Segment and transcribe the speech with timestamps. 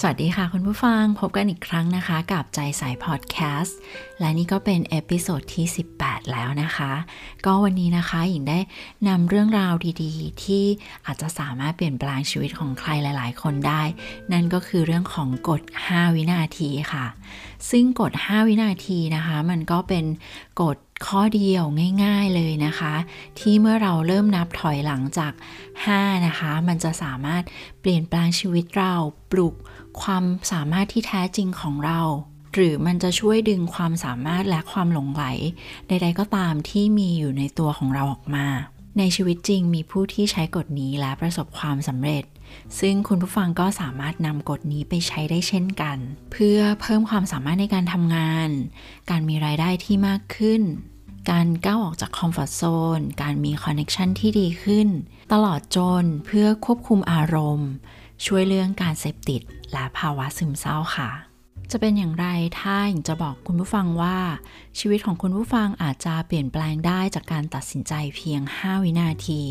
[0.00, 3.78] สวัสดีค่ะคุณผู้ฟังพบกันอีกครั้งนะคะ กับใจสายพอดแคสต์
[4.20, 5.66] และนี่ก็เป็น episode ที่
[5.98, 6.92] 18 แล้วนะคะ
[7.46, 8.58] ก็วันนี้นะคะหญิงได้
[9.08, 10.64] นำเรื่องราวดีๆ ที่
[11.06, 13.82] อาจจะสามารถเปลี่ยนแปลงชีวิตของใครหลาย ๆ คนได้
[14.32, 17.06] นั่นก็คือเรื่องของกฎ 5 วินาทีค่ะ
[17.70, 20.04] ซึ่งกฎ 5 วินาทีนะคะ มันก็เป็น
[20.62, 21.64] กฎ ข้อเดียว
[22.04, 22.94] ง่าย ๆเลยนะคะ
[23.38, 25.32] ที่เมื่อเราเริ่มนับถอยหลังจาก
[25.78, 27.42] 5 นะคะ มันจะสามารถ
[27.80, 28.94] เปลี่ยนแปลงชีวิตเรา
[29.32, 29.54] ปลุก
[30.02, 32.00] ความสามารถที่แท้จริงของเรา
[32.54, 35.24] หรือมันจะช่วยดึงความสามารถและความหลงไหล
[35.88, 38.46] ใดๆก็ตามที่มีอยู่ในตัวของเราออกมา
[38.98, 42.24] ในชีวิตจริงมีผู้ที่ใช้กฎนี้และประสบความสำเร็จ
[42.80, 45.98] ซึ่งคุณผู้ฟังก็สามารถนำกฎนี้ไปใช้ได้เช่นกัน
[46.32, 48.50] เพื่อเพิ่มความสามารถในการทำงาน
[49.10, 50.62] การมีรายได้ที่มากขึ้น
[51.30, 54.88] การก้าวออกจาก comfort zone การมี connection ที่ดีขึ้น
[55.32, 57.70] ตลอดจนเพื่อควบคุมอารมณ์
[58.26, 59.40] ช่วยเรื่องการเสพติด
[59.72, 61.10] และภาวะซึมเศร้าค่ะ
[61.70, 62.26] จะเป็นอย่างไร
[62.60, 64.18] ถ้าอยากจะบอกคุณผู้ฟังว่า
[64.78, 69.42] ชีวิตของคุณผู้ฟังอาจจะเปลี่ยนแปลงได้จากการตัดสินใจเพียง 5 วินาที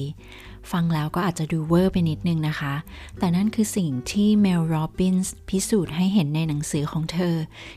[0.71, 2.75] ฟังแล้วก็อาจจะดูเวอร์ไปนิดนึงนะคะ
[3.19, 7.35] แต่นั่นคือสิ่งที่เมล ร็อบบินส์พิสูจน์ให้เห็นในหนังสือของเธอ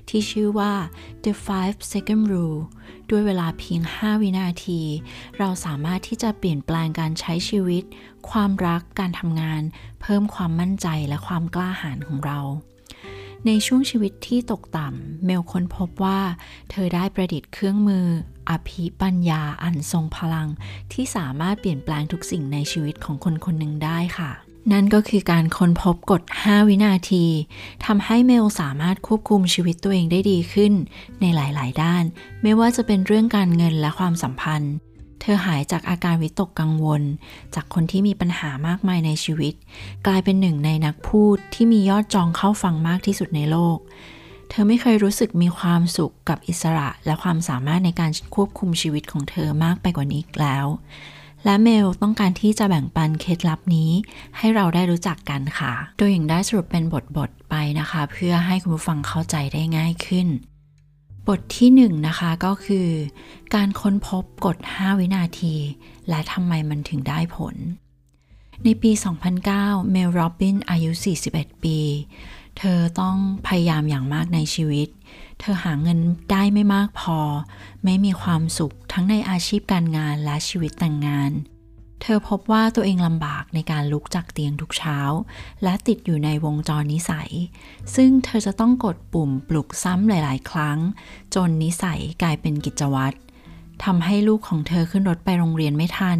[0.09, 0.73] ที่ชื่อว่า
[1.25, 2.61] The Five Second Rule
[3.11, 4.81] ด้วยเวลาเพียง 5 วินาที
[5.39, 7.85] เราสามารถที่จะเปลี่ยนแปลงการใช้ชีวิต
[8.31, 9.63] ความรักการทำงาน
[10.03, 12.41] เพิ่มความมั่นใจและความกล้าหาญของเรา
[13.47, 16.21] ในช่วงชีวิตที่ตกต่ำ เมลค้นพบว่า
[16.71, 18.07] เธอได้ประดิษฐ์เครื่องมือ
[18.51, 20.49] อภิปัญญาอันทรงพลัง
[20.93, 24.31] ที่สามารถเปลี่ยนแปลงทุกสิ่งในชีวิตของคนคนหนึ่งได้ค่ะ
[24.73, 27.25] นั่นก็คือการค้นพบกฎ 5 วินาที
[27.87, 30.73] ทำให้เมลสามารถควบคุมชีวิตตัวเองได้ดีขึ้น
[31.21, 32.05] ในหลาย ๆ ด้าน
[32.43, 34.73] ไม่ว่าจะเป็นเรื่องการเงินและความสัมพันธ์
[35.21, 37.03] เธอหายจากอาการวิตกกังวล
[37.55, 39.55] จากคนที่มีปัญหามากมายในชีวิต
[40.07, 43.79] กลายเป็นหนึ่งในนักพูดที่มียอดจองเข้าฟังมากที่สุดในโลก
[44.49, 50.67] เธอไม่เคยรู้สึกมีความสุขกับอิสระและความสามารถในการควบคุมชีวิตของเธอมากไปกว่านี้อีกแล้ว
[51.45, 53.91] และเมลต้องการที่จะแบ่งปันเคล็ดลับนี้
[54.39, 56.85] ให้เราได้รู้จักกันค่ะ โดยอย่างได้สรุปเป็น
[57.17, 60.29] บทๆไปนะคะ เพื่อให้คุณผู้ฟังเข้าใจได้ง่ายขึ้น
[61.29, 62.89] บทที่1นนะคะก็คือ
[63.55, 65.55] การค้นพบกฎ 5 วินาที
[66.09, 67.55] และทำไมมันถึงได้ผล
[68.65, 68.91] ในปี
[69.41, 70.91] 2009 เมลโรบินอายุ
[71.29, 71.79] 41 ปี
[72.59, 73.17] เธอต้อง
[73.47, 74.89] พยายามอย่างมากในชีวิต
[75.41, 75.99] เธอหาเงิน
[76.31, 77.19] ได้ไม่มากพอ
[77.85, 84.99] ไม่มีความสุขทั้งในอาชีพการงานและชีวิตแต่งงานเเธอพบว่าตัวเองลำบากในการลุกจากเตียงทุกเช้า
[85.63, 87.31] และติดอยู่ในวงจรนิสัย
[87.95, 90.79] ซึ่งเธอจะต้องกดปุ่มปลุกซ้ำหลาย ๆ ครั้ง
[91.35, 93.17] จนนิสัยกลายเป็นกิจวัตร
[93.85, 96.19] ทำให้ลูกของเธอขึ้นรถไปโรงเรียนไม่ทัน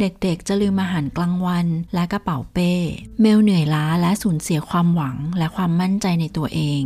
[0.00, 2.72] เด็กๆจะลืมอาหารกลางวันและกระเป๋าเป้
[3.20, 6.82] เมลเหนื่อยล้าและสูญเสียความหวังและความมั่นใจในตัวเอง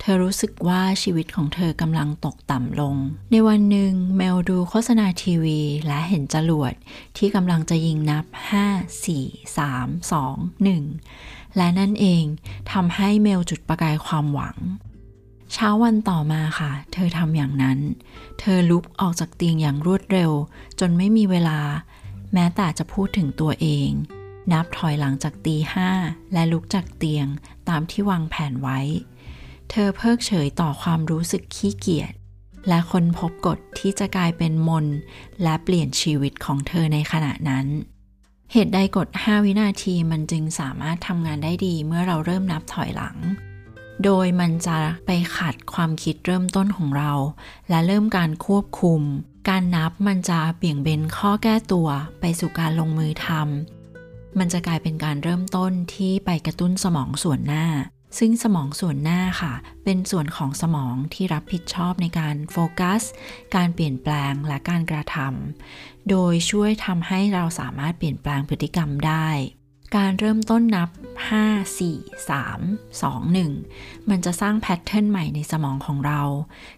[0.00, 2.96] เธอรู้สึกว่าชีวิตของเธอกำลังตกต่ำลง
[3.30, 6.72] ในวันหนึ่งเมลดูโฆษณาทีวี และเห็นจรวด
[7.16, 8.24] ที่กำลังจะยิงนับ
[8.70, 12.24] 5 4 3 2 1 และนั่นเอง
[12.72, 14.56] ทำให้เมลจุดประกายความหวัง
[15.52, 17.78] เช้าวันต่อมาค่ะ เธอทำอย่างนั้น
[18.40, 20.30] เธอลุกออกจากเตียงอย่างรวดเร็ว
[20.80, 21.60] จนไม่มีเวลา
[22.32, 23.90] แม้แต่จะพูดถึงตัวเอง
[24.52, 25.90] นับถอยหลังจากตีห้า
[26.32, 27.26] และลุกจากเตียง
[27.68, 28.78] ตามที่วางแผนไว้
[29.70, 32.12] เธอเพิกเฉยต่อความรู้สึกขี้เกียจ
[32.68, 34.86] และค้นพบกฎที่จะกลายเป็นมน
[35.42, 37.66] และเปลี่ยนชีวิตของเธอในขณะนั้น
[38.52, 43.16] เหตุใดกฎ 5 วินาทีมันจึงสามารถทำงานได้ดีเมื่อเราเริ่มนับถอยหลัง
[44.04, 47.12] โดยมันจะไปขัดความคิดเริ่มต้นของเรา
[47.68, 49.02] และเริ่มการควบคุม
[49.48, 51.88] การนับมันจะเบี่ยงเบนข้อแก้ตัว
[52.20, 57.66] ไปสู่การลงมือทำมันจะกลายเป็นการเริ่มต้นที่ไปกระตุ้นสมองส่วนหน้า
[58.18, 59.52] ซึ่งสมองส่วนหน้าค่ะ
[59.84, 63.02] เป็นส่วนของสมองที่รับผิดชอบในการโฟกัส
[63.54, 69.28] การเปลี่ยนแปลงและการกระทำโดยช่วยทำให้เราสามารถเปลี่ยนแปลงพฤติกรรมได้
[69.96, 70.88] การเริ่มต้นนับ
[71.30, 76.22] 5 4 3 2 1 มันจะสร้าง pattern ใหม่ในสมองของเรา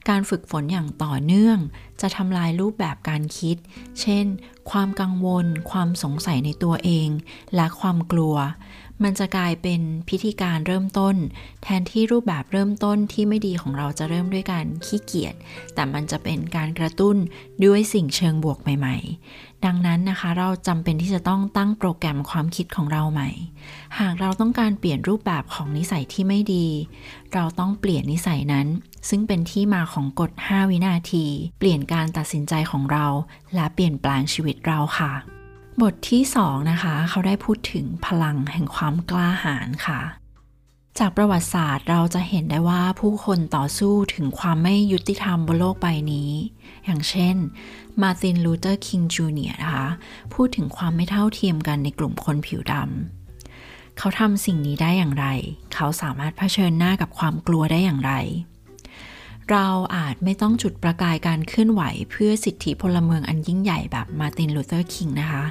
[0.08, 1.58] การฝึกฝนอย่างต่อเนื่อง
[2.00, 3.56] จะทำลายรูปแบบการคิด
[4.00, 4.26] เช่น
[4.70, 7.08] ความกังวล ความสงสัยในตัวเอง
[7.54, 8.36] และความกลัว
[9.02, 11.16] มันจะกลายเป็นพิธีการเริ่มต้น
[11.62, 15.34] แทนที่รูปแบบเริ่มต้นที่ไม่ดีของเราจะเริ่มด้วยการขี้เกียจ
[15.74, 17.16] แต่มันจะเป็นการกระตุ้น
[17.64, 18.96] ด้วยสิ่งเชิงบวกใหม่
[19.30, 23.30] ๆ ดังนั้นนะคะเราจำเป็นที่จะต้องตั้งโปรแกรมความคิดของเราใหม่
[23.98, 26.66] หากเราต้องการเปลี่ยนรูปแบบของนิสัยที่ไม่ดี
[27.34, 28.66] เราต้องเปลี่ยนนิสัยนั้น
[29.08, 31.24] ซึ่งเป็นที่มาของกฎ 5 วินาที
[31.58, 33.06] เปลี่ยนการตัดสินใจของเรา
[33.54, 35.35] และเปลี่ยนแปลงชีวิตเราค่ะ
[35.82, 40.00] บทที่2นะคะ เขาได้พูดถึงพลังแห่งความกล้าหาญค่ะ
[40.98, 46.30] จากประวัติศาสตร์เราจะเห็นได้ว่าผู้คนต่อสู้ถึงความไม่ยุติธรรมบนโลกใบนี้
[46.84, 47.36] อย่างเช่น
[48.02, 49.88] มาร์ติน ลูเทอร์ คิง จูเนียร์นะคะ
[50.34, 55.26] พูดถึงความไม่เท่าเทียมกันในกลุ่มคนผิวดำ เขาทำสิ่งนี้ได้อย่างไร
[55.74, 58.12] เขาสามารถเผชิญหน้ากับความกลัวได้อย่างไร
[59.50, 65.44] เราอาจไม่ต้องจุดประกายการเคลื่อนไหวเพื่อสิทธิพลเมืองอันยิ่งใหญ่แบบมาร์ตินลูเทอร์คิงนะคะ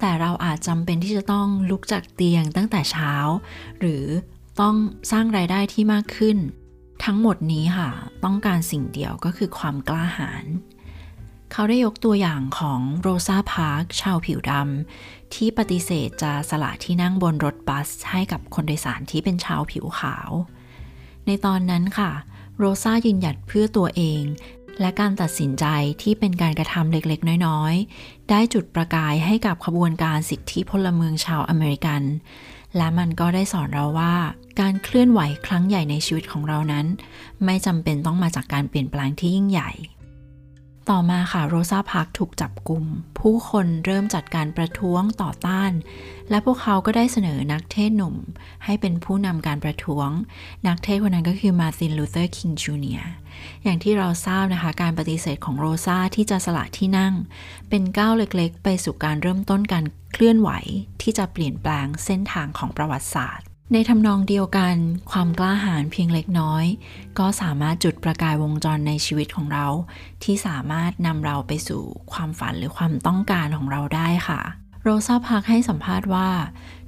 [0.00, 3.12] แต่เราอาจจำเป็นที่จะต้องลุกจากเตียงตั้งแต่เช้า
[3.80, 4.04] หรือ
[4.60, 4.76] ต้อง
[5.10, 6.36] สร้างรายได้ที่มากขึ้น
[7.04, 7.90] ทั้งหมดนี้ค่ะ
[8.24, 10.44] ต้องการสิ่งเดียวก็คือความกล้าหาญ
[11.52, 20.30] เขาได้ยกตัวอย่างของโรซาพาร์คส์ ชาวผิวดำที่ปฏิเสธจะสละที่นั่งบนรถบัสให้กับคนโดยสารที่เป็นชาวผิวขาว
[21.26, 22.10] ในตอนนั้นค่ะ
[22.58, 24.22] โรซายืนหยัดเพื่อตัวเอง
[24.80, 25.64] และการตัดสินใจ
[26.02, 32.02] ที่เป็นการกระทำเล็กๆ น้อยๆ ได้จุดประกายให้กับขบวนการสิทธิพลเมืองชาวอเมริกัน
[32.76, 34.14] และมันก็ได้สอนเราว่า
[34.60, 36.86] การเคลื่อนไหวครั้งใหญ่ในชีวิตของเรานั้น
[37.44, 39.70] ไม่จำเป็นต้องมาจากการเปลี่ยนแปลงที่ยิ่งใหญ่
[40.90, 42.84] ต่อมาค่ะโรซาพาร์คถูกจับกลุ่ม
[43.18, 45.72] ผู้คนเริ่มจัดการประท้วงต่อต้าน
[46.30, 48.16] และพวกเขาก็ได้เสนอนักเทศน์หนุ่ม
[48.64, 50.08] ให้เป็นผู้นำการประท้วง
[50.66, 53.02] นักเทศน์คนนั้นก็คือมาร์ตินลูเทอร์คิงจูเนียร์
[53.64, 57.14] อย่างที่เราทราบนะคะการปฏิเสธของโรซาที่จะสละที่นั่ง
[57.68, 60.50] เป็นก้าวเล็กๆ ไปสู่การเริ่มต้นการเคลื่อนไหว
[61.02, 64.76] ที่จะเปลี่ยนแปลงเส้นทางของประวัติศาสตร์ ในทำนองเดียวกัน
[65.10, 66.64] ความกล้าหาญเพียงเล็กน้อย
[67.18, 69.66] ก็สามารถจุดประกายวงจรในชีวิตของเรา
[70.24, 71.82] ที่สามารถนำเราไปสู่
[72.12, 74.40] ความฝันหรือความต้องการของเราได้ค่ะ
[74.88, 76.30] โรซาพักให้สัมภาษณ์ว่า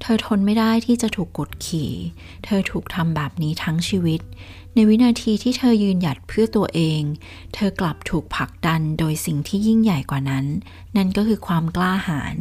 [0.00, 1.92] เธอทนไม่ได้ที่จะถูกกดขี่
[2.44, 4.20] เธอถูกทำแบบนี้ทั้งชีวิต
[4.74, 7.02] ในวินาทีที่เธอยืนหยัดเพื่อตัวเอง
[7.54, 10.44] เธอกลับถูกผลักดันโดยสิ่งที่ยิ่งใหญ่กว่านั้น
[10.96, 12.36] นั่นก็คือความกล้าหาญ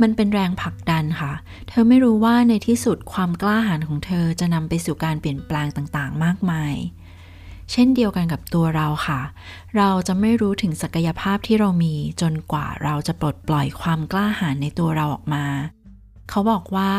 [0.00, 1.32] มันเป็นแรงผลักดันค่ะ
[1.68, 6.74] เธอไม่รู้ว่าในที่สุดความกล้าหาญของเธอจะนำไปสู่การเปลี่ยนแปลงต่างๆ มากมาย
[7.72, 9.20] เช่นเดียวกันกับตัวเราค่ะ
[9.76, 15.44] เราจะไม่รู้ถึงศักยภาพที่เรามีจนกว่าเราจะปลดปล่อยความกล้าหาญในตัวเราออกมา
[16.30, 16.92] เขาบอกว่า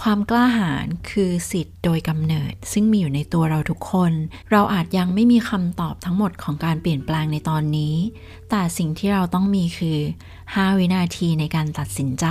[0.00, 4.12] ความกล้าหาญคือสิทธิ์โดยกำเนิด ซึ่งมีอยู่ในตัวเราทุกคน
[4.50, 7.94] เราอาจยังไม่มีคำตอบทั้งหมดของการเปลี่ยนแปลงในตอนนี้
[8.50, 9.98] แต่สิ่งที่เราต้องมีคือ
[10.38, 12.26] 5 วินาทีในการตัดสินใจ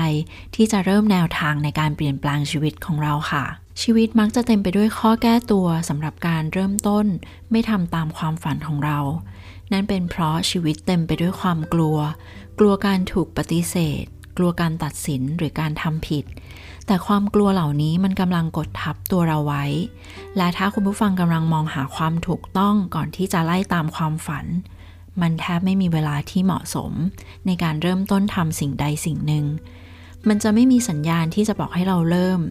[0.56, 3.46] ที่จะเริ่มแนวทางในการเปลี่ยนแปลงชีวิตของเราค่ะ
[3.82, 7.06] ชีวิตมักจะเต็มไปด้วยข้อแก้ตัวสำหรับการเริ่มต้น
[7.52, 9.00] ไม่ทำตามความฝันของเรา
[9.72, 11.98] นั่นเป็นเพราะชีวิตเต็มไปด้วยความกลัว
[12.60, 14.06] กลัวการถูกปฏิเสธ
[14.38, 16.26] กลัวการตัดสินหรือการทำผิด
[16.88, 19.66] แต่ความกลัวเหล่านี้มันกำลังกดทับตัวเราไว้
[20.38, 24.46] และถ้าคุณผู้ฟังกำลังมองหาความถูกต้องก่อนที่จะไล่ตามความฝัน
[25.22, 26.92] มันแทบไม่มีเวลาที่เหมาะสม
[27.46, 29.46] ในการเริ่มต้นทำสิ่งใดสิ่งหนึ่ง
[30.30, 32.42] มันจะไม่มีสัญญาณที่จะบอกให้เราเริ่ม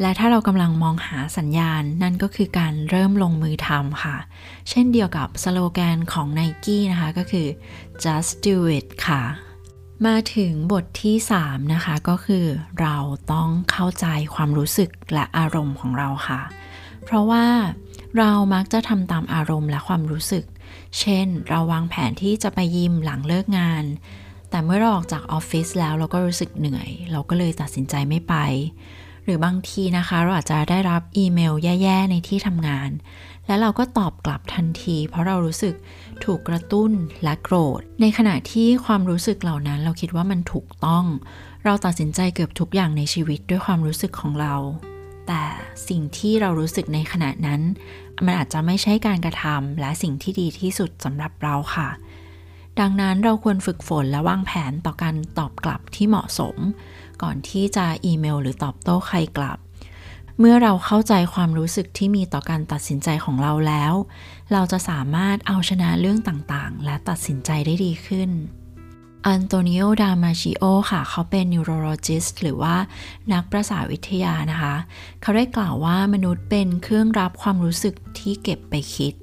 [0.00, 4.16] และถ้าเรากำลังมองหาสัญญาณนั่นก็คือการเริ่มลงมือทำค่ะ
[4.70, 7.46] เช่นเดียวกับสโลแกนของ n i กี้นะคะก็คือ
[8.04, 9.22] just do it ค่ะ
[10.06, 12.46] มาถึงบทที่ 3 นะคะ ก็คือ
[12.80, 12.96] เรา
[13.32, 16.40] ต้องเข้าใจความรู้สึกและอารมณ์ของเราค่ะ
[17.04, 17.46] เพราะว่า
[18.18, 20.44] เรามักจะทำตามอารมณ์และความรู้สึก
[20.98, 23.84] เช่น เราวางแผนที่จะไปยิมหลังเลิกงาน
[24.50, 28.34] แต่เมื่อเราออกจากออฟฟิศแล้วเราก็รู้สึกเหนื่อย เราก็เลยตัดสินใจไม่ไป
[29.24, 32.90] หรือบางทีนะคะ เราอาจจะได้รับอีเมลแย่ ๆ ในที่ทำงาน
[33.46, 35.74] และเราก็ตอบกลับทันที เพราะเรารู้สึก
[36.24, 36.90] ถูกกระตุ้น
[37.24, 41.04] และโกรธ ในขณะที่ความรู้สึกเหล่านั้นเราคิดว่ามันถูกต้อง
[41.64, 44.54] เราตัดสินใจเกือบทุกอย่างในชีวิตด้วยความรู้สึกของเรา
[45.26, 45.42] แต่
[45.88, 47.60] สิ่งที่เรารู้สึกในขณะนั้น
[48.24, 51.88] มันอาจจะไม่ใช่การกระทำและสิ่งที่ดีที่สุดสำหรับเราค่ะ
[52.80, 56.56] ดังนั้นเราควรฝึกฝนและวางแผนต่อการตอบกลับที่เหมาะสม
[57.22, 59.58] ก่อนที่จะอีเมล หรือตอบโต้ใครกลับ
[60.38, 63.94] เมื่อเราเข้าใจความรู้สึกที่มีต่อการตัดสินใจของเราแล้ว
[64.52, 68.30] เราจะสามารถเอาชนะเรื่องต่างๆ และตัดสินใจได้ดีขึ้น
[69.26, 72.76] อันโตนิโอ ดามาซิโอ ค่ะ เขาเป็น neurologist หรือว่า
[73.32, 74.74] นักประสาทวิทยานะคะ
[75.22, 79.14] เขาได้กล่าวว่ามนุษย์เป็นเครื่องรับความรู้สึกที่เก็บไปคิด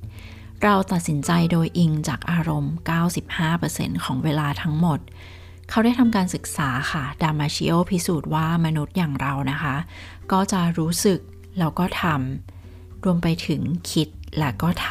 [0.63, 2.73] เราตัดสินใจโดยอิงจากอารมณ์
[3.37, 4.99] 95%ของเวลาทั้งหมด
[5.71, 9.75] เขาได้ทำการศึกษาค่ะ ดามาชิโอพิสูจน์ว่ามนุษย์อย่างเรานะคะ
[10.31, 11.19] ก็จะรู้สึก
[11.59, 13.61] แล้วก็ทำรวมไปถึง
[13.91, 14.89] คิดและก็ท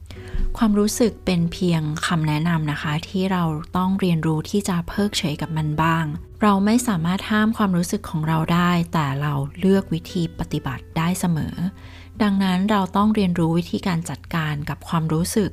[0.00, 3.44] ำความรู้สึกเป็นเพียงคำแนะนำนะคะ ที่เรา
[3.76, 6.04] ต้องเรียนรู้ที่จะเพิกเฉยกับมันบ้าง
[6.42, 11.54] เราไม่สามารถห้ามความรู้สึกของเราได้ แต่เราเลือกวิธีปฏิบัติได้เสมอ
[12.22, 15.50] ดังนั้นเราต้องเรียนรู้วิธีการจัดการกับความรู้สึก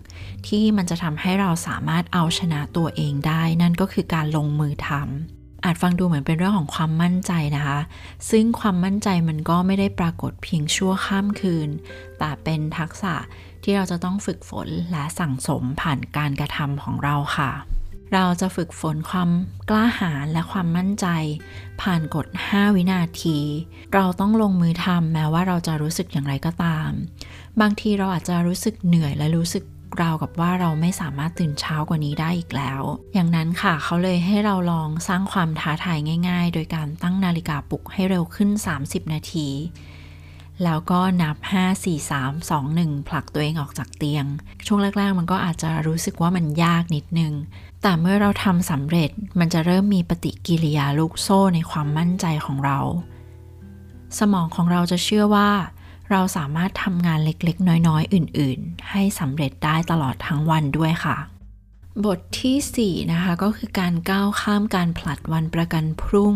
[0.48, 7.80] ที่มันจะทำให้เราสามารถเอาชนะตัวเองได้ นั่นก็คือการลงมือทำอาจฟังดูเหมือนเป็นเรื่องของความมั่นใจนะคะ
[8.30, 11.70] ซึ่งความมั่นใจมันก็ไม่ได้ปรากฏเพียงชั่วข้ามคืน
[12.20, 13.14] แต่เป็นทักษะ
[13.64, 17.52] ที่เราจะต้องฝึกฝนและสั่งสมผ่านการกระทำของเราค่ะ
[18.14, 19.30] เราจะฝึกฝนความ
[19.70, 21.08] กล้าหาญและความมั่นใจ
[21.82, 23.40] ผ่านกฎ 5 วินาที
[23.94, 26.90] เราต้องลงมือทำแม้ว่าเราจะรู้สึกอย่างไรก็ตาม
[27.62, 29.64] บางทีเราอาจจะรู้สึกเหนื่อยและรู้สึก
[30.02, 32.82] ราวกับว่าเราไม่สามารถตื่นเช้ากว่านี้ได้อีกแล้ว
[33.14, 36.00] อย่างนั้นค่ะเขาเลยให้เราลองสร้างความท้าทาย
[36.30, 38.50] ง่าย ๆ โดยการตั้งนาฬิกาปลุกให้เร็วขึ้น
[38.82, 39.48] 30 นาที
[40.64, 44.26] แล้วก็นับ 5 4 3 2 1 ผลักตัวเองออกจากเตียง
[44.68, 47.34] ช่วงแรก ๆ มันก็อาจจะรู้สึกว่ามันยากนิดนึง
[47.82, 52.80] แต่เมื่อเราทำสำเร็จมันจะเริ่มมีปฏิกิริยาลูกโซ่ในความมั่นใจของเรา
[54.20, 55.50] สมองของเราจะเชื่อว่า
[56.12, 61.18] เราสามารถทำงานเล็กๆ น้อยๆ อื่นๆ ให้สำเร็จได้ตลอดทั้งวันด้วยค่ะ
[62.06, 66.36] บทที่ 4 นะคะ ก็คือการก้าวข้ามการผลัดวันประกันพรุ่ง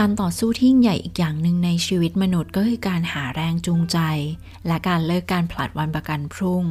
[0.04, 3.98] ารต่อสู้ที่ยิ่งใหญ่อีกอย่างหนึ่งในชีวิตมนุษย์ก็คือการหาแรงจูงใจ
[4.66, 6.64] และการเลิกการผลัดวันประกันพรุ่ง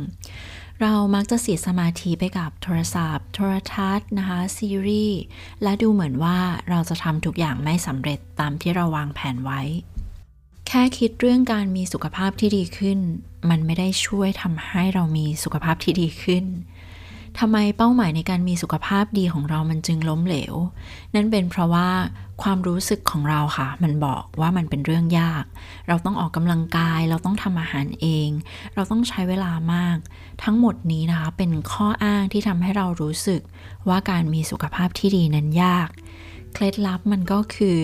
[0.82, 5.22] เรามักจะเสียสมาธิไปกับโทรศัพท์ โทรทัศน์นะคะซีรีส์
[5.64, 6.38] และดูเหมือนว่า
[6.70, 9.62] เราจะทำทุกอย่างไม่สำเร็จตามที่เราวางแผนไว้
[10.68, 13.00] แค่คิดเรื่องการมีสุขภาพที่ดีขึ้น
[13.50, 16.46] มันไม่ได้ช่วยทำให้เรามีสุขภาพที่ดีขึ้น
[17.40, 20.56] ทำไมเป้าหมายในการมีสุขภาพดีของเรามันจึงล้มเหลว
[21.16, 21.90] นั่นเป็นเพราะว่า
[22.44, 25.44] ความรู้สึกของเราค่ะ มันบอกว่ามันเป็นเรื่องยาก
[25.88, 28.30] เราต้องออกกำลังกาย เราต้องทำอาหารเอง
[28.76, 29.98] เราต้องใช้เวลามาก
[30.44, 33.42] ทั้งหมดนี้นะคะ เป็นข้ออ้างที่ทำให้เรารู้สึก
[33.90, 35.90] ว่าการมีสุขภาพที่ดีนั้นยาก
[36.54, 37.78] เคล็ดลับมันก็คือ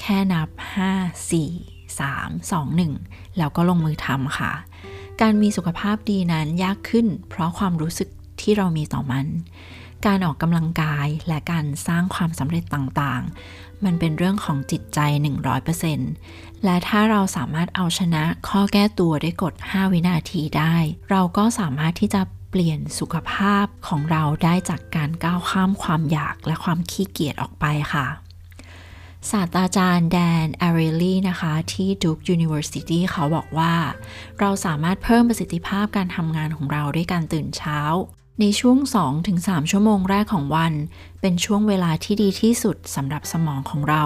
[0.00, 2.66] แค่นับ 5 4 3 2
[2.98, 4.52] 1 แล้วก็ลงมือทำค่ะ
[5.20, 8.08] การมีสุขภาพดีนั้นยากขึ้น เพราะความรู้สึก
[8.42, 9.26] ที่เรามีต่อมัน
[10.06, 14.98] การออกกำลังกายและการสร้างความสำเร็จต่างๆ มันเป็นเรื่องของจิตใจ
[15.82, 20.74] 100%และถ้าเราสามารถเอาชนะข้อแก้ตัวด้วยกฎ 5 วินาทีได้
[21.10, 28.06] เราก็สามารถที่จะเปลี่ยนสุขภาพของเราได้จากการก้าวข้ามความอยากและความขี้เกียจออกไปค่ะ
[29.30, 33.74] ศาสตราจารย์แดนอาริลีนะคะ ที่ Duke University เขาบอกว่า
[34.40, 37.80] เราสามารถเพิ่มประสิทธิภาพการทำงานของเราด้วยการตื่นเช้า
[38.42, 38.78] ในช่วง
[39.24, 40.74] 2-3 ชั่วโมงแรกของวัน
[41.20, 44.04] เป็นช่วงเวลาที่ดีที่สุดสำหรับสมองของเรา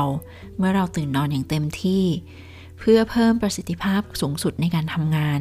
[0.57, 2.05] เมื่อเราตื่นนอนอย่างเต็มที่
[2.79, 5.41] เพื่อเพิ่มประสิทธิภาพสูงสุดในการทำงาน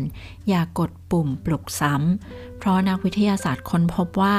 [0.50, 4.36] อย่ากกดปุ่มปลุกซ้ำ เพราะนักวิทยาศาสตร์ค้นพบว่า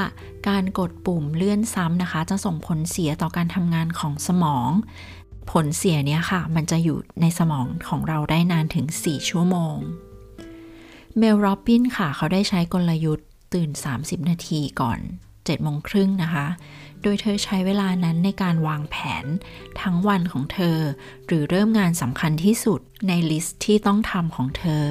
[0.48, 4.70] การกดปุ่มเลื่อนซ้ำนะคะ จะส่งผลเสียต่อการทำงานของสมอง
[5.50, 9.76] ผลเสียเนี้ยค่ะ มันจะอยู่ในสมองของเราได้นานถึง 4 ชั่วโมง
[11.18, 15.00] เมล ร็อบบินส์ค่ะ เขาได้ใช้กลยุทธ์ ตื่น 30 นาทีก่อน
[15.32, 16.46] 7โมงครึ่งนะคะ
[17.02, 19.24] โดยเธอใช้เวลานั้นในการวางแผน
[19.80, 20.78] ทั้งวันของเธอ
[21.26, 24.86] หรือเริ่มงานสำคัญที่สุดใน list ที่ต้องทำของเธอ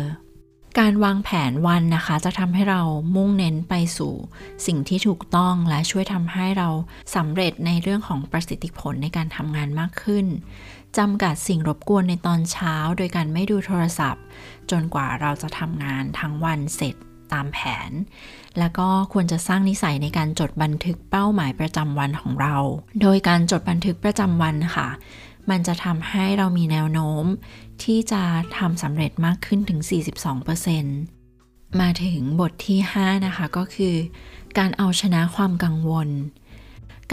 [0.80, 2.82] การวางแผนวันนะคะ จะทำให้เรา
[3.16, 4.14] มุ่งเน้นไปสู่
[4.66, 6.70] สิ่งที่ถูกต้องและช่วยทำให้เรา
[7.16, 10.26] สำเร็จในเรื่องของประสิทธิผลในการทำงานมากขึ้น
[10.98, 14.24] จำกัดสิ่งรบกวนในตอนเช้า โดยการไม่ดูโทรศัพท์
[14.72, 16.96] จนกว่าเราจะทำงานทั้งวันเสร็จ
[17.34, 17.60] ตามแผ
[17.90, 17.92] น
[18.60, 22.56] แล้วก็ควรจะสร้างนิสัยในการจดบันทึกเป้าหมายประจำวันของเรา
[23.02, 24.88] โดยการจดบันทึกประจำวันค่ะ
[25.50, 27.26] มันจะทำให้เรามีแนวโน้ม
[27.84, 28.24] ที่จะ
[28.58, 29.80] ทำสำเร็จมากขึ้นถึง
[31.00, 33.96] 42%มาถึงบทที่ 5 นะคะก็คือ
[34.58, 36.10] การเอาชนะความกังวล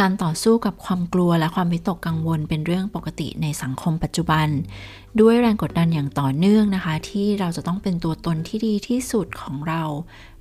[0.00, 4.48] การต่อสู้กับความกลัวและความวิตกกังวลเป็นเรื่องปกติในสังคมปัจจุบัน
[5.20, 9.82] ด้วยแรงกดดันอย่างต่อเนื่องนะคะ ที่เราจะต้องเป็นตัวตนที่ดีที่สุดของเรา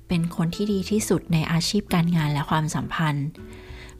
[0.08, 3.26] เป็นคนที่ดีที่สุดในอาชีพการงานและความสัมพันธ์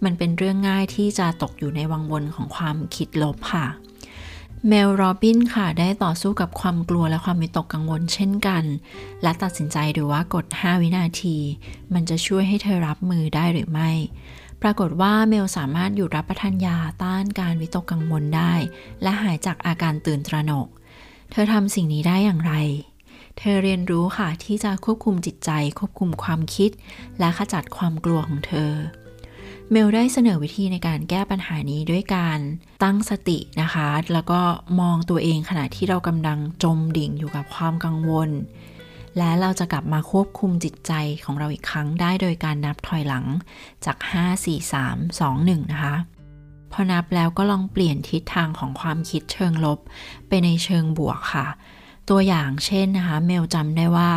[0.04, 3.66] มันเป็นเรื่องง่ายที่จะตกอยู่ในวังวนของความคิดลบค่ะ
[4.68, 8.64] เมลโรบินค่ะ ได้ต่อสู้กับความกลัวและความวิตกกังวลเช่นกัน
[9.22, 11.36] และตัดสินใจดูว่ากด 5 วินาที
[11.94, 13.90] มันจะช่วยให้เธอรับมือได้หรือไม่
[14.62, 18.52] ปรากฏว่าเมลสามารถอยู่รับประทานยาต้านการวิตกกังวลได้
[19.02, 20.68] และหายจากอาการตื่นตระหนก
[21.30, 22.54] เธอทำสิ่งนี้ได้อย่างไร
[23.38, 26.70] เธอเรียนรู้ค่ะที่จะควบคุมจิตใจ ควบคุมความคิด
[27.18, 28.72] และขจัดความกลัวของเธอ
[29.70, 32.38] เมลได้เสนอวิธีในการแก้ปัญหานี้ด้วยการ
[32.82, 34.40] ตั้งสตินะคะ แล้วก็
[34.80, 38.30] มองตัวเองขณะที่เรากำลังจมดิ่งอยู่กับความกังวล
[39.18, 40.92] และเราจะกลับมาควบคุมจิตใจ
[41.24, 43.26] ของเราอีกครั้งได้โดยการนับถอยหลัง
[43.84, 45.96] จาก 5 4 3 2 1 นะคะ
[46.72, 49.78] พอนับแล้วก็ลองเปลี่ยนทิศทางของความคิดเชิงลบ
[50.28, 51.46] ไปในเชิงบวกค่ะ
[52.08, 54.12] ตัวอย่างเช่นนะคะ เมลจำได้ว่า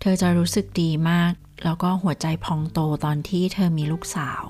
[0.00, 1.32] เธอจะรู้สึกดีมาก
[1.64, 4.44] แล้วก็หัวใจพองโตตอนที่เธอมีลูกสาว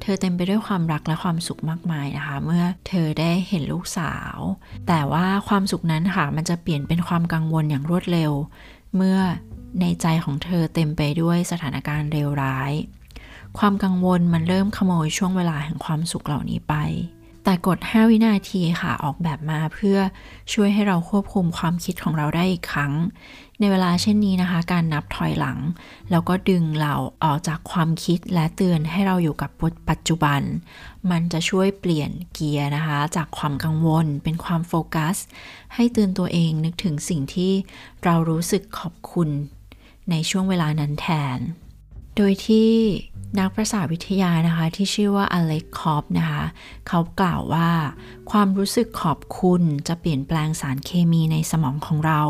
[0.00, 4.36] เธอเต็มไปด้วยความรักและความสุขมากมายนะคะ เมื่อเธอได้เห็นลูกสาว
[4.88, 8.32] แต่ว่าความสุขนั้นค่ะมันจะเปลี่ยนเป็นความกังวลอย่างรวดเร็ว
[8.96, 9.18] เมื่อ
[9.80, 12.72] ในใจของเธอเต็มไปด้วยสถานการณ์เลวร้าย
[13.58, 16.74] ความกังวลมันเริ่มขโมยช่วงเวลาแห่งความสุขเหล่านี้ไป
[17.44, 19.98] แต่กด5วินาทีค่ะ ออกแบบมาเพื่อ
[20.52, 22.92] ช่วยให้เราควบคุมความคิดของเราได้อีกครั้ง
[23.58, 25.58] ในเวลาเช่นนี้นะคะ การนับถอยหลัง
[26.10, 26.94] แล้วก็ดึงเรา
[27.24, 29.50] ออกจากความคิดและเตือนให้เราอยู่กับ
[29.90, 30.40] ปัจจุบัน
[31.10, 35.16] มันจะช่วยเปลี่ยนเกียร์นะคะ จากความกังวลเป็นความโฟกัส
[35.74, 37.52] ให้เตือนตัวเองนึกถึงสิ่งที่
[38.04, 39.28] เรารู้สึกขอบคุณ
[40.10, 41.06] ในช่วงเวลานั้นแท
[41.36, 41.38] น
[42.16, 42.70] โดยที่
[43.38, 46.44] นักประสาทวิทยานะคะที่ชื่อว่าอเล็กคอปนะคะ
[46.88, 47.70] เขากล่าวว่า
[48.30, 52.22] ความรู้สึกขอบคุณจะเปลี่ยนแปลงสารเคมีในสมองของเรา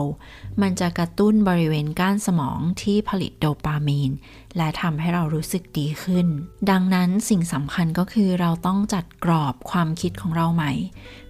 [0.63, 4.11] มันจะกระตุ้นบริเวณก้านสมองที่ผลิตโดปามีน
[4.57, 6.27] และทำให้เรารู้สึกดีขึ้น
[6.71, 10.73] ดังนั้นสิ่งสำคัญก็คือเราต้องจัดกรอบความคิดของเราใหม่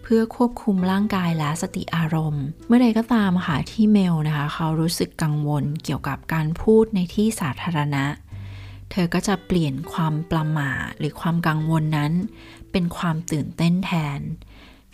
[0.03, 8.05] เพื่อควบคุมร่างกายและสติอารมณ์ เมื่อใดก็ตามค่ะที่เมลนะคะ เขารู้สึกกังวลเกี่ยวกับการพูดในที่สาธารณะ
[8.93, 12.13] เธอก็จะเปลี่ยนความประหม่าหรือความกังวลนั้น
[12.73, 14.21] เป็นความตื่นเต้นแทน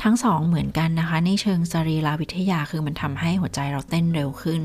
[0.02, 4.62] ทั้งสองเหมือนกันนะคะ ในเชิงสรีรวิทยาคือมันทำให้หัวใจเราเต้นเร็วขึ้น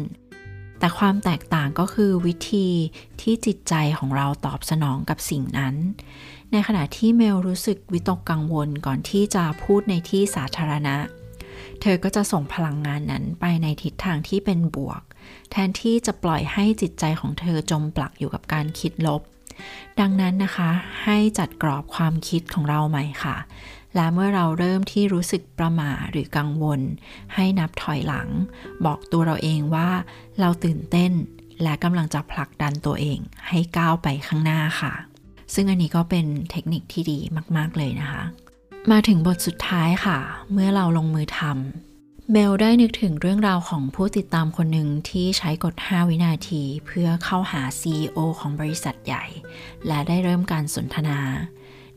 [0.79, 2.67] แต่ความแตกต่างก็คือวิธี
[3.21, 5.75] ที่จิตใจของเราตอบสนองกับสิ่งนั้น
[6.51, 15.01] ในขณะที่เมลรู้สึกวิตกกังวลก่อนที่จะพูดในที่สาธารณะเธอก็จะส่งพลังงานนั้นไปในทิศทางที่เป็นบวก
[15.51, 19.21] แทนที่จะปล่อยให้จิตใจของเธอจมปลักอยู่กับการคิดลบ
[19.99, 20.69] ดังนั้นนะคะ
[21.03, 23.37] ให้จัดกรอบความคิดของเราใหม่ค่ะ
[23.95, 26.81] และเมื่อเราเริ่มที่รู้สึกประหม่าหรือกังวล
[27.35, 28.29] ให้นับถอยหลัง
[28.85, 29.89] บอกตัวเราเองว่า
[30.39, 31.11] เราตื่นเต้น
[31.63, 34.93] และกำลังจะผลักดันตัวเอง ให้ก้าวไปข้างหน้าค่ะ
[35.53, 37.17] ซึ่งอันนี้ก็เป็นเทคนิคที่ดี
[37.57, 38.23] มาก ๆ เลยนะคะ
[38.91, 40.19] มาถึงบทสุดท้ายค่ะ
[40.51, 49.25] เมื่อเราลงมือทำเบลได้นึกถึงเรื่องราวของผู้ติดตามคนหนึ่งที่ใช้กด5วินาที เพื่อเข้าหา CEO ของบริษัทใหญ่
[49.87, 51.19] และได้เริ่มการสนทนา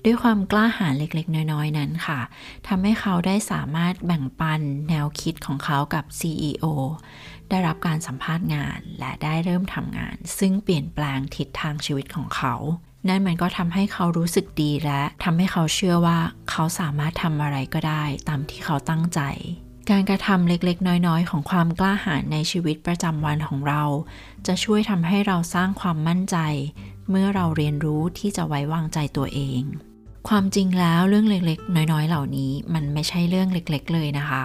[0.04, 2.20] ด้วยความกล้าหาญเล็กๆ น้อยๆ นั้นค่ะ
[2.66, 6.64] ทำให้เขาได้สามารถแบ่งปันแนวคิดของเขากับ CEO
[7.48, 12.54] ได้รับการสัมภาษณ์งานและได้เริ่มทำงาน ซึ่งเปลี่ยนแปลงทิศทางชีวิตของเขา
[13.08, 16.18] นั่นมันก็ทำให้เขารู้สึกดีและทำให้เขาเชื่อว่า
[16.50, 19.20] เขาสามารถทำอะไรก็ได้ตามที่เขาตั้งใจ
[19.90, 23.82] การกระทำเล็กๆ น้อยๆ ของความกล้าหาญในชีวิตประจำวันของเรา
[24.46, 26.36] จะช่วยทำให้เราสร้างความมั่นใจ
[27.10, 29.62] เมื่อเราเรียนรู้ที่จะไว้วางใจตัวเอง
[30.28, 34.44] ความจริงแล้วเรื่องเล็กๆ น้อยๆ เหล่านี้ มันไม่ใช่เรื่องเล็กๆ เลยนะคะ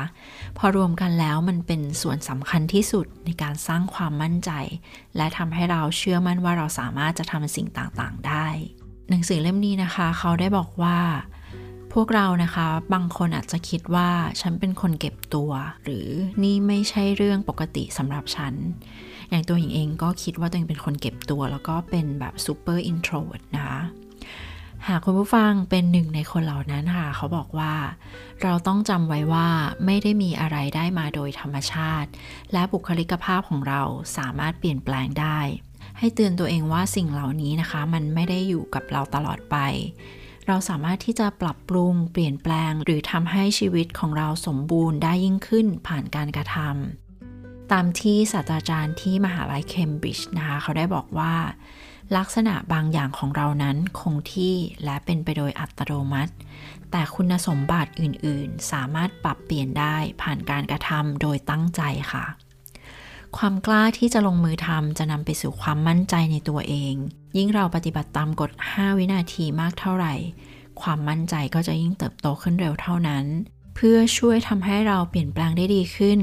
[0.57, 4.51] พอรวมกันแล้วมันเป็นส่วนสำคัญที่สุดในการสร้างความมั่นใจ
[5.17, 8.47] และทำให้เราเชื่อมั่นว่าเราสามารถจะทำสิ่งต่างๆ ได้
[9.09, 10.97] หนังสือเล่มนี้นะคะ เขาได้บอกว่า
[11.93, 14.09] พวกเรานะคะ บางคนอาจจะคิดว่า
[14.41, 15.51] ฉันเป็นคนเก็บตัว
[15.83, 16.07] หรือ
[16.43, 18.53] นี่ไม่ใช่เรื่องปกติสำหรับฉัน
[19.29, 23.79] อย่างตัวหญิงเองก็คิดว่าตัวเองเป็นคนเก็บตัว แล้วก็เป็นแบบ super introvert นะคะ
[24.87, 27.73] หากคุณผู้ฟังเป็นหนึ่งในคนเหล่านั้นค่ะ เขาบอกว่า
[28.43, 29.47] เราต้องจำไว้ว่า
[29.85, 32.09] ไม่ได้มีอะไรได้มาโดยธรรมชาติ
[32.53, 33.81] และบุคลิกภาพของเรา
[34.17, 35.39] สามารถเปลี่ยนแปลงได้
[35.97, 39.55] ให้เตือนตัวเองว่าสิ่งเหล่านี้นะคะ มันไม่ได้อยู่กับเราตลอดไป
[40.47, 51.33] เราสามารถที่จะปรับปรุง เปลี่ยนแปลง หรือทำให้ชีวิตของเราสมบูรณ์ได้ยิ่งขึ้นผ่านการกระทำตามที่ศาสตราจารย์ที่มหาลัยเคมบริดจ์นะคะ เขาได้บอกว่า
[52.17, 56.33] ลักษณะบางอย่างของเรานั้นคงที่และเป็นไปโดยอัตโนมัติ
[56.91, 62.25] แต่คุณสมบัติอื่นๆ สามารถปรับเปลี่ยนได้ผ่านการกระทำโดยตั้งใจค่ะ
[63.37, 66.93] ความกล้าที่จะลงมือทำจะนำไปสู่ความมั่นใจในตัวเอง
[67.37, 70.13] ยิ่งเราปฏิบัติตามกฎ 5 วินาทีมากเท่าไหร่
[70.81, 73.25] ความมั่นใจก็จะยิ่งเติบโตขึ้นเร็วเท่านั้น
[73.75, 76.19] เพื่อช่วยทำให้เราเปลี่ยนแปลงได้ดีขึ้น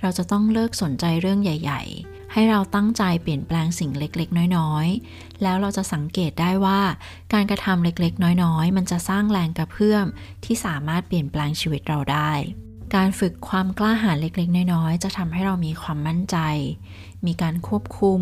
[0.00, 6.80] เราจะต้องเลิกสนใจเรื่องใหญ่ ๆ ให้เราตั้งใจเปลี่ยนแปลงสิ่งเล็กๆ น้อยๆ แล้วเราจะสังเกตได้ว่า
[7.32, 10.06] การกระทำเล็กๆ น้อยๆ มันจะสร้างแรงกระเพื่อม
[10.44, 12.32] ที่สามารถเปลี่ยนแปลงชีวิตเราได้
[12.94, 16.36] การฝึกความกล้าหาญเล็กๆ น้อยๆ จะทำให้เรามีความมั่นใจ
[17.26, 18.20] มีการควบคุม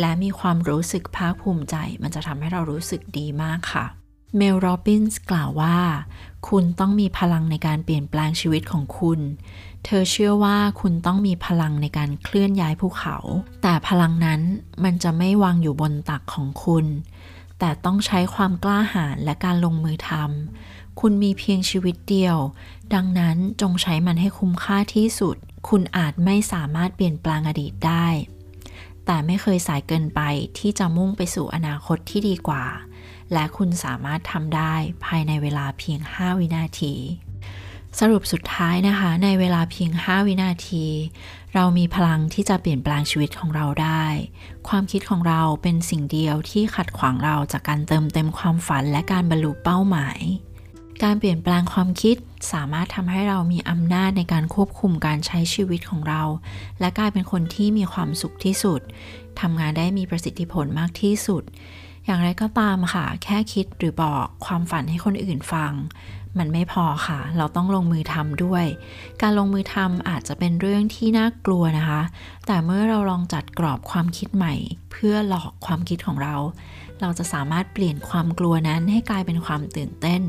[0.00, 3.86] และมีความรู้สึกภาคภูมิใจ มันจะทำให้เรารู้สึกดีมากค่ะ
[4.36, 5.78] เมลโรบินส์กล่าวว่า
[6.48, 9.20] คุณต้องมีพลังในการเปลี่ยนแปลงชีวิตของคุณ
[9.84, 13.16] เธอเชื่อว่าคุณต้องมีพลังในการเคลื่อนย้ายภูเขา
[13.62, 14.40] แต่พลังนั้น
[14.84, 16.86] มันจะไม่วางอยู่บนตักของคุณ
[17.58, 22.36] แต่ต้องใช้ความกล้าหาญและการลงมือทำคุณมีเพียงชีวิตเดียว
[22.94, 25.36] ดังนั้นจงใช้มันให้คุ้มค่าที่สุด
[25.68, 28.06] คุณอาจไม่สามารถเปลี่ยนแปลงอดีตได้
[29.06, 30.20] แต่ไม่เคยสายเกินไป
[30.58, 32.64] ที่จะมุ่งไปสู่อนาคตที่ดีกว่า
[33.32, 36.94] และคุณสามารถทำได้ภายในเวลาเพียง 5 วินาที
[37.98, 40.86] สรุปสุดท้ายนะคะ ในเวลาเพียง 5 วินาที
[41.54, 44.04] เรามีพลังที่จะเปลี่ยนแปลงชีวิตของเราได้
[44.68, 50.20] ความคิดของเราเป็นสิ่งเดียวที่ขัดขวางเราจากการเติมเต็มความฝันและการบรรลุเป้าหมาย
[51.02, 52.16] การเปลี่ยนแปลงความคิด
[52.52, 56.22] สามารถทำให้เรามีอำนาจในการควบคุมการใช้ชีวิตของเรา
[56.80, 58.80] และกลายเป็นคนที่มีความสุขที่สุด
[59.40, 61.42] ทำงานได้มีประสิทธิผลมากที่สุด
[62.06, 65.72] อย่างไรก็ตามค่ะ แค่คิดหรือบอกความฝันให้คนอื่นฟัง
[66.38, 68.64] มันไม่พอค่ะ เราต้องลงมือทำด้วย
[69.22, 72.00] การลงมือทำอาจจะเป็นเรื่องที่น่ากลัวนะคะ
[72.46, 74.54] แต่เมื่อเราลองจัดกรอบความคิดใหม่
[74.92, 76.36] เพื่อหลอกความคิดของเรา
[77.00, 80.22] เราจะสามารถเปลี่ยนความกลัวนั้นให้กลายเป็นความตื่นเต้น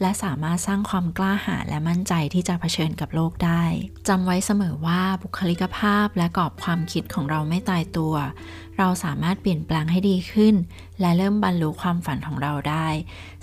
[0.00, 3.62] และสามารถสร้างความกล้าหาญและมั่นใจที่จะเผชิญกับโลกได้
[4.08, 8.14] จำไว้เสมอว่าบุคลิกภาพและกรอบความคิดของเราไม่ตายตัว
[8.84, 10.54] เราสามารถเปลี่ยนแปลงให้ดีขึ้น
[11.00, 12.88] และเริ่มบรรลุความฝันของเราได้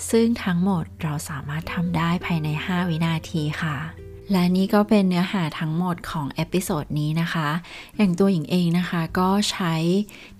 [0.10, 3.99] ซึ่งทั้งหมดเราสามารถทำได้ภายใน 5 วินาทีค่ะ
[4.32, 7.50] และนี่ก็เป็นเนื้อหาทั้งหมดของ episode นี้นะคะ
[7.98, 9.76] อย่างตัวหญิงเองนะคะก็ใช้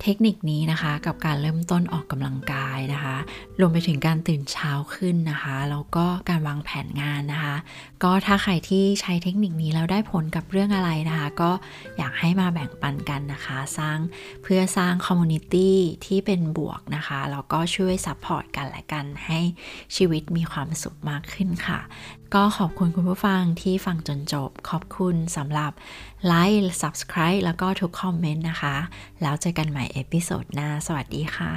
[0.02, 3.16] เทคนิคนี้นะคะ กับการเริ่มต้นออกกำลังกายนะคะ
[3.60, 7.56] รวมไปถึงการตื่นเช้าขึ้นนะคะ แล้วก็การวางแผนงานนะคะ
[8.02, 11.50] ก็ถ้าใครที่ใช้เทคนิคนี้แล้วได้ผลกับเรื่องอะไรนะคะ ก็
[11.98, 13.98] อยากให้มาแบ่งปันกันนะคะ สร้าง
[14.42, 15.76] เพื่อสร้าง community
[16.06, 19.40] ที่เป็นบวกนะคะ แล้วก็ช่วย support กันและกันให้
[19.96, 21.80] ชีวิตมีความสุขมากขึ้นค่ะ
[22.34, 25.72] ก็ขอบคุณคุณผู้ฟังที่ฟังจนจบ ขอบคุณสำหรับ
[26.26, 28.76] like subscribe แล้วก็ทุก comment นะคะ
[29.22, 31.52] แล้วเจอกันใหม่ episode หน้า สวัสดีค่ะ